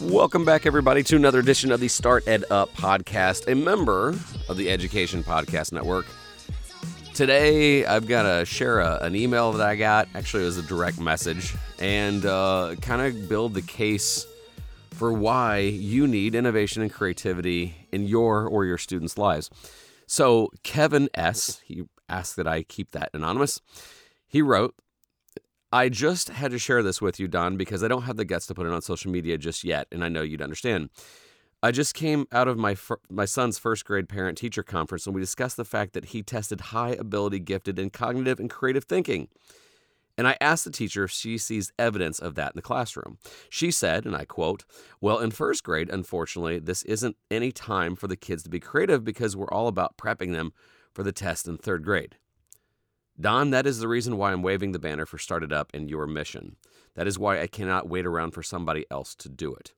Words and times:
Welcome 0.00 0.44
back, 0.44 0.64
everybody, 0.64 1.02
to 1.02 1.16
another 1.16 1.40
edition 1.40 1.72
of 1.72 1.80
the 1.80 1.88
StartEdUp 1.88 2.68
podcast, 2.68 3.50
a 3.50 3.56
member 3.56 4.10
of 4.48 4.56
the 4.56 4.70
Education 4.70 5.24
Podcast 5.24 5.72
Network. 5.72 6.06
Today, 7.14 7.84
I've 7.84 8.06
got 8.06 8.22
to 8.22 8.44
share 8.44 8.78
a, 8.78 9.00
an 9.02 9.16
email 9.16 9.50
that 9.50 9.66
I 9.66 9.74
got. 9.74 10.06
Actually, 10.14 10.44
it 10.44 10.46
was 10.46 10.56
a 10.56 10.62
direct 10.62 11.00
message, 11.00 11.52
and 11.80 12.24
uh, 12.24 12.76
kind 12.80 13.02
of 13.02 13.28
build 13.28 13.54
the 13.54 13.62
case 13.62 14.24
for 14.92 15.12
why 15.12 15.58
you 15.58 16.06
need 16.06 16.36
innovation 16.36 16.80
and 16.80 16.92
creativity 16.92 17.74
in 17.90 18.06
your 18.06 18.46
or 18.46 18.64
your 18.64 18.78
students' 18.78 19.18
lives. 19.18 19.50
So, 20.06 20.50
Kevin 20.62 21.08
S., 21.14 21.60
he 21.64 21.82
asked 22.08 22.36
that 22.36 22.46
I 22.46 22.62
keep 22.62 22.92
that 22.92 23.10
anonymous. 23.12 23.60
He 24.28 24.42
wrote, 24.42 24.76
I 25.70 25.90
just 25.90 26.30
had 26.30 26.50
to 26.52 26.58
share 26.58 26.82
this 26.82 27.02
with 27.02 27.20
you, 27.20 27.28
Don, 27.28 27.58
because 27.58 27.84
I 27.84 27.88
don't 27.88 28.02
have 28.02 28.16
the 28.16 28.24
guts 28.24 28.46
to 28.46 28.54
put 28.54 28.66
it 28.66 28.72
on 28.72 28.80
social 28.80 29.10
media 29.10 29.36
just 29.36 29.64
yet, 29.64 29.86
and 29.92 30.02
I 30.02 30.08
know 30.08 30.22
you'd 30.22 30.40
understand. 30.40 30.88
I 31.62 31.72
just 31.72 31.94
came 31.94 32.26
out 32.32 32.48
of 32.48 32.56
my 32.56 32.74
fir- 32.74 33.00
my 33.10 33.26
son's 33.26 33.58
first 33.58 33.84
grade 33.84 34.08
parent 34.08 34.38
teacher 34.38 34.62
conference, 34.62 35.04
and 35.06 35.14
we 35.14 35.20
discussed 35.20 35.56
the 35.56 35.64
fact 35.64 35.92
that 35.92 36.06
he 36.06 36.22
tested 36.22 36.60
high 36.60 36.90
ability 36.90 37.40
gifted 37.40 37.78
in 37.78 37.90
cognitive 37.90 38.40
and 38.40 38.48
creative 38.48 38.84
thinking. 38.84 39.28
And 40.16 40.26
I 40.26 40.36
asked 40.40 40.64
the 40.64 40.70
teacher 40.70 41.04
if 41.04 41.10
she 41.10 41.36
sees 41.36 41.72
evidence 41.78 42.18
of 42.18 42.34
that 42.36 42.52
in 42.52 42.56
the 42.56 42.62
classroom. 42.62 43.18
She 43.50 43.70
said, 43.70 44.06
and 44.06 44.16
I 44.16 44.24
quote, 44.24 44.64
Well, 45.00 45.18
in 45.18 45.30
first 45.32 45.62
grade, 45.62 45.90
unfortunately, 45.90 46.58
this 46.60 46.82
isn't 46.84 47.16
any 47.30 47.52
time 47.52 47.94
for 47.94 48.08
the 48.08 48.16
kids 48.16 48.42
to 48.44 48.50
be 48.50 48.58
creative 48.58 49.04
because 49.04 49.36
we're 49.36 49.50
all 49.50 49.68
about 49.68 49.96
prepping 49.96 50.32
them 50.32 50.52
for 50.94 51.02
the 51.02 51.12
test 51.12 51.46
in 51.46 51.58
third 51.58 51.84
grade. 51.84 52.16
Don, 53.20 53.50
that 53.50 53.66
is 53.66 53.80
the 53.80 53.88
reason 53.88 54.16
why 54.16 54.32
I'm 54.32 54.42
waving 54.42 54.72
the 54.72 54.78
banner 54.78 55.06
for 55.06 55.18
StartEdUp 55.18 55.74
in 55.74 55.88
your 55.88 56.06
mission. 56.06 56.56
That 56.94 57.06
is 57.06 57.18
why 57.18 57.40
I 57.40 57.46
cannot 57.46 57.88
wait 57.88 58.06
around 58.06 58.30
for 58.30 58.42
somebody 58.42 58.86
else 58.90 59.14
to 59.16 59.28
do 59.28 59.54
it. 59.54 59.72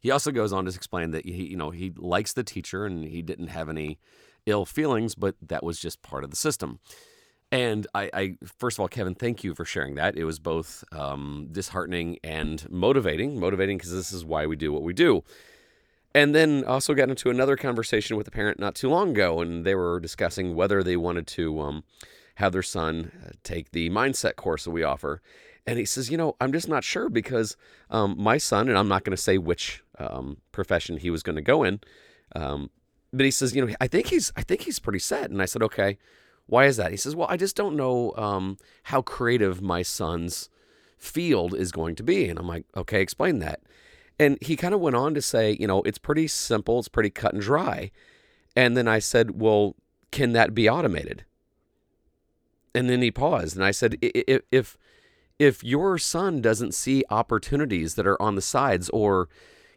He 0.00 0.10
also 0.10 0.30
goes 0.30 0.52
on 0.52 0.64
to 0.64 0.70
explain 0.70 1.10
that 1.10 1.26
he, 1.26 1.48
you 1.48 1.56
know, 1.56 1.70
he 1.70 1.92
likes 1.96 2.32
the 2.32 2.44
teacher 2.44 2.86
and 2.86 3.04
he 3.04 3.22
didn't 3.22 3.48
have 3.48 3.68
any 3.68 3.98
ill 4.46 4.64
feelings, 4.64 5.14
but 5.14 5.34
that 5.42 5.62
was 5.62 5.78
just 5.78 6.02
part 6.02 6.24
of 6.24 6.30
the 6.30 6.36
system. 6.36 6.78
And 7.52 7.86
I, 7.94 8.10
I 8.14 8.36
first 8.58 8.76
of 8.76 8.80
all, 8.80 8.88
Kevin, 8.88 9.14
thank 9.14 9.42
you 9.42 9.54
for 9.54 9.64
sharing 9.64 9.96
that. 9.96 10.16
It 10.16 10.24
was 10.24 10.38
both 10.38 10.84
um, 10.92 11.48
disheartening 11.50 12.18
and 12.22 12.68
motivating. 12.70 13.40
Motivating 13.40 13.76
because 13.76 13.92
this 13.92 14.12
is 14.12 14.24
why 14.24 14.46
we 14.46 14.56
do 14.56 14.72
what 14.72 14.82
we 14.82 14.92
do. 14.92 15.24
And 16.14 16.34
then 16.34 16.64
also 16.64 16.94
got 16.94 17.10
into 17.10 17.30
another 17.30 17.56
conversation 17.56 18.16
with 18.16 18.26
a 18.28 18.32
parent 18.32 18.58
not 18.58 18.74
too 18.74 18.88
long 18.88 19.10
ago, 19.10 19.40
and 19.40 19.64
they 19.64 19.74
were 19.74 20.00
discussing 20.00 20.54
whether 20.54 20.82
they 20.82 20.96
wanted 20.96 21.26
to. 21.28 21.60
Um, 21.60 21.84
have 22.36 22.52
their 22.52 22.62
son 22.62 23.12
uh, 23.26 23.30
take 23.42 23.72
the 23.72 23.90
mindset 23.90 24.36
course 24.36 24.64
that 24.64 24.70
we 24.70 24.82
offer. 24.82 25.20
And 25.66 25.78
he 25.78 25.84
says, 25.84 26.10
you 26.10 26.16
know, 26.16 26.36
I'm 26.40 26.52
just 26.52 26.68
not 26.68 26.84
sure 26.84 27.08
because 27.08 27.56
um, 27.90 28.16
my 28.18 28.38
son, 28.38 28.68
and 28.68 28.78
I'm 28.78 28.88
not 28.88 29.04
going 29.04 29.16
to 29.16 29.22
say 29.22 29.38
which 29.38 29.82
um, 29.98 30.38
profession 30.52 30.96
he 30.96 31.10
was 31.10 31.22
going 31.22 31.36
to 31.36 31.42
go 31.42 31.62
in, 31.62 31.80
um, 32.34 32.70
but 33.12 33.24
he 33.24 33.30
says, 33.30 33.54
you 33.54 33.64
know, 33.64 33.74
I 33.80 33.86
think 33.86 34.06
he's, 34.06 34.32
I 34.36 34.42
think 34.42 34.62
he's 34.62 34.78
pretty 34.78 35.00
set. 35.00 35.30
And 35.30 35.42
I 35.42 35.44
said, 35.44 35.62
okay, 35.62 35.98
why 36.46 36.64
is 36.64 36.76
that? 36.76 36.90
He 36.90 36.96
says, 36.96 37.14
well, 37.14 37.28
I 37.30 37.36
just 37.36 37.56
don't 37.56 37.76
know 37.76 38.12
um, 38.16 38.56
how 38.84 39.02
creative 39.02 39.60
my 39.60 39.82
son's 39.82 40.48
field 40.96 41.54
is 41.54 41.72
going 41.72 41.94
to 41.96 42.02
be. 42.02 42.28
And 42.28 42.38
I'm 42.38 42.46
like, 42.46 42.64
okay, 42.76 43.00
explain 43.00 43.38
that. 43.40 43.60
And 44.18 44.38
he 44.42 44.56
kind 44.56 44.74
of 44.74 44.80
went 44.80 44.96
on 44.96 45.14
to 45.14 45.22
say, 45.22 45.56
you 45.58 45.66
know, 45.66 45.82
it's 45.82 45.98
pretty 45.98 46.28
simple, 46.28 46.78
it's 46.78 46.88
pretty 46.88 47.10
cut 47.10 47.32
and 47.32 47.42
dry. 47.42 47.90
And 48.54 48.76
then 48.76 48.86
I 48.86 48.98
said, 48.98 49.40
well, 49.40 49.76
can 50.10 50.32
that 50.32 50.54
be 50.54 50.68
automated? 50.68 51.24
And 52.74 52.88
then 52.88 53.02
he 53.02 53.10
paused, 53.10 53.56
and 53.56 53.64
I 53.64 53.72
said, 53.72 53.98
if 54.00 54.78
if 55.40 55.64
your 55.64 55.96
son 55.96 56.42
doesn't 56.42 56.74
see 56.74 57.02
opportunities 57.10 57.94
that 57.94 58.06
are 58.06 58.20
on 58.20 58.34
the 58.34 58.42
sides, 58.42 58.88
or 58.90 59.28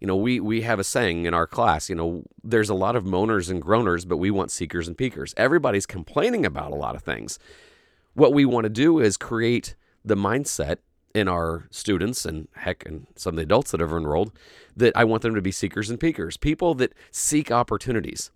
you 0.00 0.06
know, 0.06 0.16
we 0.16 0.40
we 0.40 0.62
have 0.62 0.78
a 0.78 0.84
saying 0.84 1.26
in 1.26 1.34
our 1.34 1.46
class, 1.46 1.88
you 1.88 1.94
know, 1.94 2.24
there's 2.42 2.70
a 2.70 2.74
lot 2.74 2.96
of 2.96 3.04
moaners 3.04 3.50
and 3.50 3.62
groaners, 3.62 4.08
but 4.08 4.16
we 4.16 4.30
want 4.30 4.50
seekers 4.50 4.88
and 4.88 4.96
peakers. 4.96 5.34
Everybody's 5.36 5.86
complaining 5.86 6.46
about 6.46 6.72
a 6.72 6.76
lot 6.76 6.96
of 6.96 7.02
things. 7.02 7.38
What 8.14 8.32
we 8.32 8.44
want 8.44 8.64
to 8.64 8.70
do 8.70 8.98
is 8.98 9.16
create 9.16 9.76
the 10.04 10.16
mindset 10.16 10.78
in 11.14 11.28
our 11.28 11.68
students 11.70 12.24
and 12.24 12.48
heck 12.54 12.86
and 12.86 13.06
some 13.16 13.34
of 13.34 13.36
the 13.36 13.42
adults 13.42 13.72
that 13.72 13.80
have 13.80 13.92
enrolled 13.92 14.32
that 14.76 14.96
I 14.96 15.04
want 15.04 15.22
them 15.22 15.34
to 15.34 15.42
be 15.42 15.52
seekers 15.52 15.90
and 15.90 16.00
peakers, 16.00 16.36
people 16.36 16.74
that 16.74 16.94
seek 17.10 17.50
opportunities 17.50 18.30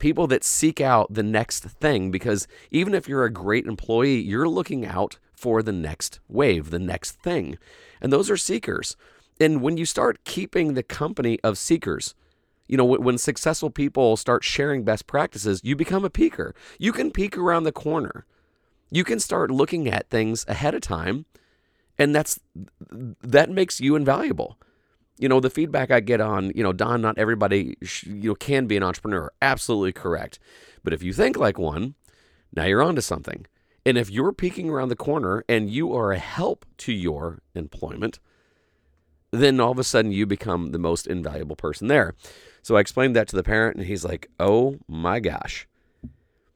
people 0.00 0.26
that 0.26 0.42
seek 0.42 0.80
out 0.80 1.12
the 1.12 1.22
next 1.22 1.62
thing 1.64 2.10
because 2.10 2.48
even 2.70 2.94
if 2.94 3.08
you're 3.08 3.24
a 3.24 3.32
great 3.32 3.66
employee, 3.66 4.20
you're 4.20 4.48
looking 4.48 4.84
out 4.84 5.18
for 5.32 5.62
the 5.62 5.72
next 5.72 6.18
wave, 6.28 6.70
the 6.70 6.78
next 6.78 7.12
thing. 7.22 7.56
And 8.00 8.12
those 8.12 8.28
are 8.30 8.36
seekers. 8.36 8.96
And 9.40 9.62
when 9.62 9.76
you 9.76 9.86
start 9.86 10.24
keeping 10.24 10.74
the 10.74 10.82
company 10.82 11.38
of 11.44 11.56
seekers, 11.56 12.14
you 12.66 12.76
know, 12.76 12.84
when 12.84 13.18
successful 13.18 13.70
people 13.70 14.16
start 14.16 14.44
sharing 14.44 14.84
best 14.84 15.06
practices, 15.06 15.60
you 15.64 15.74
become 15.74 16.04
a 16.04 16.10
peaker. 16.10 16.52
You 16.78 16.92
can 16.92 17.10
peek 17.10 17.36
around 17.36 17.64
the 17.64 17.72
corner. 17.72 18.26
You 18.90 19.02
can 19.02 19.18
start 19.18 19.50
looking 19.50 19.88
at 19.88 20.10
things 20.10 20.44
ahead 20.46 20.74
of 20.74 20.80
time, 20.80 21.26
and 21.98 22.14
that's 22.14 22.38
that 22.90 23.50
makes 23.50 23.80
you 23.80 23.96
invaluable 23.96 24.56
you 25.20 25.28
know 25.28 25.38
the 25.38 25.50
feedback 25.50 25.90
i 25.90 26.00
get 26.00 26.20
on 26.20 26.50
you 26.54 26.62
know 26.62 26.72
don 26.72 27.00
not 27.00 27.18
everybody 27.18 27.76
you 28.04 28.30
know 28.30 28.34
can 28.34 28.66
be 28.66 28.76
an 28.76 28.82
entrepreneur. 28.82 29.30
Absolutely 29.42 29.92
correct. 29.92 30.38
But 30.82 30.92
if 30.92 31.02
you 31.02 31.12
think 31.12 31.36
like 31.36 31.58
one 31.58 31.94
now 32.52 32.64
you're 32.64 32.82
onto 32.82 33.00
something. 33.00 33.46
And 33.86 33.96
if 33.96 34.10
you're 34.10 34.32
peeking 34.32 34.68
around 34.68 34.88
the 34.88 34.96
corner 34.96 35.44
and 35.48 35.70
you 35.70 35.94
are 35.94 36.10
a 36.12 36.18
help 36.18 36.66
to 36.78 36.92
your 36.92 37.40
employment 37.54 38.18
then 39.32 39.60
all 39.60 39.70
of 39.70 39.78
a 39.78 39.84
sudden 39.84 40.10
you 40.10 40.26
become 40.26 40.72
the 40.72 40.78
most 40.78 41.06
invaluable 41.06 41.54
person 41.54 41.86
there. 41.86 42.14
So 42.62 42.76
i 42.76 42.80
explained 42.80 43.14
that 43.14 43.28
to 43.28 43.36
the 43.36 43.44
parent 43.44 43.76
and 43.76 43.86
he's 43.86 44.04
like 44.04 44.28
oh 44.40 44.78
my 44.88 45.20
gosh. 45.20 45.68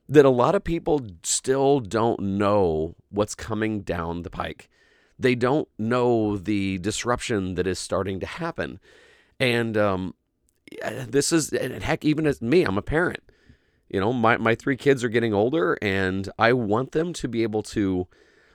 That 0.08 0.24
a 0.24 0.30
lot 0.30 0.54
of 0.54 0.64
people 0.64 1.00
still 1.22 1.80
don't 1.80 2.20
know 2.20 2.94
what's 3.10 3.34
coming 3.34 3.80
down 3.80 4.22
the 4.22 4.30
pike 4.30 4.68
they 5.18 5.34
don't 5.34 5.68
know 5.78 6.36
the 6.36 6.78
disruption 6.78 7.54
that 7.54 7.66
is 7.66 7.78
starting 7.78 8.20
to 8.20 8.26
happen. 8.26 8.80
And 9.38 9.76
um, 9.76 10.14
this 11.06 11.32
is, 11.32 11.52
and 11.52 11.82
heck, 11.82 12.04
even 12.04 12.26
as 12.26 12.42
me, 12.42 12.64
I'm 12.64 12.78
a 12.78 12.82
parent. 12.82 13.22
You 13.88 14.00
know, 14.00 14.12
my, 14.12 14.36
my 14.38 14.54
three 14.54 14.76
kids 14.76 15.04
are 15.04 15.08
getting 15.08 15.32
older, 15.32 15.78
and 15.80 16.28
I 16.38 16.52
want 16.52 16.92
them 16.92 17.12
to 17.14 17.28
be 17.28 17.42
able 17.42 17.62
to 17.64 18.08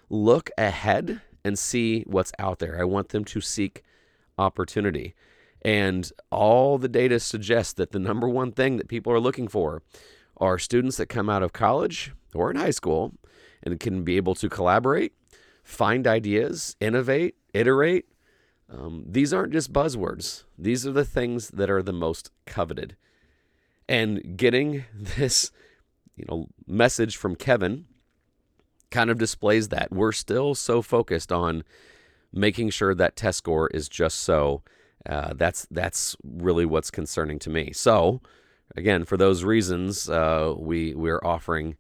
look 0.10 0.50
ahead 0.58 1.22
and 1.46 1.58
see 1.58 2.04
what's 2.08 2.32
out 2.40 2.60
there. 2.60 2.80
I 2.80 2.84
want 2.84 3.10
them 3.10 3.24
to 3.26 3.40
seek 3.40 3.84
opportunity. 4.38 5.16
And 5.62 6.12
all 6.32 6.78
the 6.78 6.90
data 6.90 7.20
suggests 7.20 7.74
that 7.74 7.92
the 7.92 8.00
number 8.00 8.28
one 8.28 8.52
thing 8.52 8.78
that 8.78 8.88
people 8.88 9.14
are 9.14 9.20
looking 9.20 9.48
for 9.48 9.82
are 10.38 10.58
students 10.58 10.98
that 10.98 11.08
come 11.08 11.30
out 11.30 11.44
of 11.44 11.54
college 11.54 12.14
or 12.34 12.50
in 12.50 12.58
high 12.58 12.72
school 12.72 13.14
and 13.64 13.80
can 13.80 14.04
be 14.04 14.18
able 14.18 14.36
to 14.36 14.50
collaborate 14.50 15.14
find 15.70 16.08
ideas, 16.08 16.76
innovate, 16.80 17.36
iterate. 17.54 18.06
Um, 18.72 19.06
these 19.08 19.34
aren't 19.34 19.54
just 19.54 19.72
buzzwords. 19.72 20.44
These 20.58 20.86
are 20.86 20.92
the 20.92 21.06
things 21.06 21.50
that 21.50 21.70
are 21.70 21.84
the 21.84 21.94
most 21.94 22.32
coveted. 22.46 22.96
And 23.88 24.36
getting 24.36 24.86
this, 24.94 25.52
you 26.16 26.26
know, 26.28 26.48
message 26.68 27.18
from 27.18 27.36
Kevin 27.36 27.86
kind 28.90 29.12
of 29.12 29.20
displays 29.20 29.70
that 29.70 29.92
we're 29.92 30.12
still 30.12 30.56
so 30.56 30.82
focused 30.82 31.32
on 31.32 31.64
making 32.34 32.72
sure 32.72 32.96
that 32.96 33.16
test 33.16 33.38
score 33.38 33.68
is 33.68 33.88
just 33.88 34.22
so. 34.22 34.64
Uh, 35.06 35.34
that's 35.36 35.66
that's 35.72 36.16
really 36.24 36.66
what's 36.66 36.92
concerning 36.92 37.40
to 37.40 37.50
me. 37.50 37.72
So, 37.72 38.22
again, 38.76 39.06
for 39.06 39.18
those 39.18 39.44
reasons, 39.44 40.10
uh, 40.10 40.54
we 40.58 40.94
we're 40.94 41.22
offering 41.24 41.78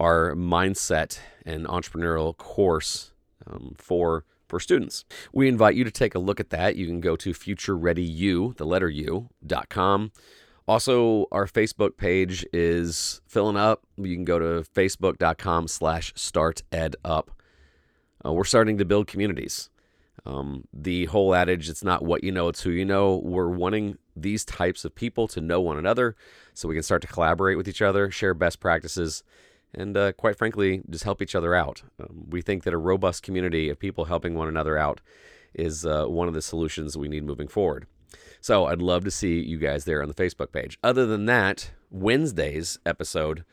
our 0.00 0.34
mindset 0.34 1.20
and 1.44 1.66
entrepreneurial 1.66 2.36
course 2.36 3.12
um, 3.46 3.74
for 3.78 4.24
for 4.48 4.58
students. 4.58 5.04
We 5.32 5.46
invite 5.46 5.76
you 5.76 5.84
to 5.84 5.92
take 5.92 6.16
a 6.16 6.18
look 6.18 6.40
at 6.40 6.50
that. 6.50 6.74
You 6.74 6.86
can 6.86 7.00
go 7.00 7.14
to 7.14 7.30
futurereadyu, 7.30 8.56
the 8.56 8.66
letter 8.66 8.88
U, 8.88 9.28
dot 9.46 9.68
com. 9.68 10.10
Also, 10.66 11.26
our 11.30 11.46
Facebook 11.46 11.96
page 11.96 12.44
is 12.52 13.20
filling 13.26 13.56
up. 13.56 13.84
You 13.96 14.14
can 14.14 14.24
go 14.24 14.38
to 14.38 14.68
facebook.com 14.70 15.68
slash 15.68 16.12
startedup. 16.14 17.28
Uh, 18.24 18.32
we're 18.32 18.44
starting 18.44 18.78
to 18.78 18.84
build 18.84 19.06
communities. 19.06 19.70
Um, 20.26 20.64
the 20.72 21.06
whole 21.06 21.34
adage, 21.34 21.68
it's 21.68 21.82
not 21.82 22.04
what 22.04 22.22
you 22.22 22.30
know, 22.30 22.48
it's 22.48 22.62
who 22.62 22.70
you 22.70 22.84
know. 22.84 23.20
We're 23.24 23.48
wanting 23.48 23.98
these 24.14 24.44
types 24.44 24.84
of 24.84 24.94
people 24.94 25.26
to 25.28 25.40
know 25.40 25.60
one 25.60 25.78
another 25.78 26.14
so 26.54 26.68
we 26.68 26.74
can 26.74 26.82
start 26.82 27.02
to 27.02 27.08
collaborate 27.08 27.56
with 27.56 27.68
each 27.68 27.82
other, 27.82 28.10
share 28.10 28.34
best 28.34 28.60
practices, 28.60 29.22
and 29.74 29.96
uh, 29.96 30.12
quite 30.12 30.36
frankly, 30.36 30.82
just 30.88 31.04
help 31.04 31.22
each 31.22 31.34
other 31.34 31.54
out. 31.54 31.82
Um, 31.98 32.26
we 32.28 32.42
think 32.42 32.64
that 32.64 32.74
a 32.74 32.78
robust 32.78 33.22
community 33.22 33.68
of 33.68 33.78
people 33.78 34.06
helping 34.06 34.34
one 34.34 34.48
another 34.48 34.76
out 34.76 35.00
is 35.54 35.84
uh, 35.86 36.06
one 36.06 36.28
of 36.28 36.34
the 36.34 36.42
solutions 36.42 36.96
we 36.96 37.08
need 37.08 37.24
moving 37.24 37.48
forward. 37.48 37.86
So 38.40 38.66
I'd 38.66 38.82
love 38.82 39.04
to 39.04 39.10
see 39.10 39.40
you 39.40 39.58
guys 39.58 39.84
there 39.84 40.02
on 40.02 40.08
the 40.08 40.14
Facebook 40.14 40.52
page. 40.52 40.78
Other 40.82 41.06
than 41.06 41.26
that, 41.26 41.72
Wednesday's 41.90 42.78
episode, 42.86 43.44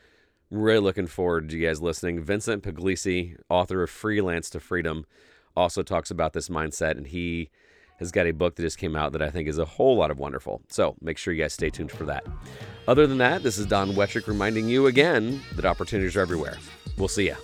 really 0.50 0.80
looking 0.80 1.06
forward 1.06 1.48
to 1.48 1.56
you 1.56 1.66
guys 1.66 1.82
listening. 1.82 2.22
Vincent 2.22 2.62
Pugliese, 2.62 3.36
author 3.48 3.82
of 3.82 3.90
Freelance 3.90 4.50
to 4.50 4.60
Freedom, 4.60 5.04
also 5.56 5.82
talks 5.82 6.10
about 6.10 6.32
this 6.32 6.48
mindset, 6.48 6.92
and 6.92 7.08
he 7.08 7.50
has 7.98 8.10
got 8.12 8.26
a 8.26 8.32
book 8.32 8.56
that 8.56 8.62
just 8.62 8.78
came 8.78 8.96
out 8.96 9.12
that 9.12 9.22
I 9.22 9.30
think 9.30 9.48
is 9.48 9.58
a 9.58 9.64
whole 9.64 9.96
lot 9.96 10.10
of 10.10 10.18
wonderful. 10.18 10.62
So 10.68 10.96
make 11.00 11.18
sure 11.18 11.34
you 11.34 11.42
guys 11.42 11.52
stay 11.52 11.70
tuned 11.70 11.90
for 11.90 12.04
that. 12.04 12.24
Other 12.86 13.06
than 13.06 13.18
that, 13.18 13.42
this 13.42 13.58
is 13.58 13.66
Don 13.66 13.90
Wettrick 13.92 14.26
reminding 14.26 14.68
you 14.68 14.86
again 14.86 15.40
that 15.56 15.64
opportunities 15.64 16.16
are 16.16 16.20
everywhere. 16.20 16.56
We'll 16.96 17.08
see 17.08 17.28
ya. 17.28 17.34